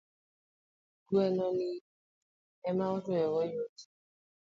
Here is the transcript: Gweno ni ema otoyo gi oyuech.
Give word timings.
Gweno 1.07 1.45
ni 1.57 1.69
ema 2.69 2.85
otoyo 2.95 3.27
gi 3.33 3.35
oyuech. 3.41 3.79